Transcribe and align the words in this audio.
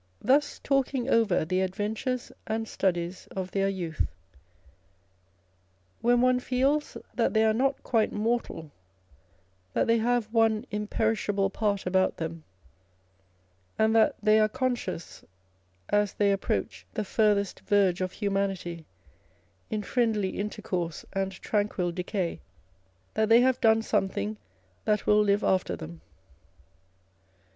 thus 0.23 0.57
talking 0.63 1.07
over 1.07 1.45
the 1.45 1.61
adventures 1.61 2.31
and 2.47 2.67
studies 2.67 3.27
of 3.35 3.51
their 3.51 3.69
youth, 3.69 4.07
when 6.01 6.21
one 6.21 6.39
feels 6.39 6.97
that 7.13 7.35
they 7.35 7.45
are 7.45 7.53
not 7.53 7.83
quite 7.83 8.11
mortal, 8.11 8.71
that 9.73 9.85
they 9.85 9.99
have 9.99 10.25
one 10.33 10.65
imperishable 10.71 11.51
part 11.51 11.85
about 11.85 12.17
them, 12.17 12.43
and 13.77 13.95
that 13.95 14.15
they 14.23 14.39
are 14.39 14.49
conscious, 14.49 15.23
as 15.89 16.13
they 16.13 16.31
approach 16.31 16.83
the 16.95 17.03
farthest 17.05 17.59
verge 17.59 18.01
of 18.01 18.13
humanity 18.13 18.87
in 19.69 19.83
friendly 19.83 20.29
intercourse 20.29 21.05
and 21.13 21.31
tranquil 21.31 21.91
decay, 21.91 22.41
that 23.13 23.29
they 23.29 23.41
have 23.41 23.61
done 23.61 23.83
something 23.83 24.35
that 24.83 25.05
will 25.05 25.21
live 25.21 25.43
after 25.43 25.75
them. 25.75 26.01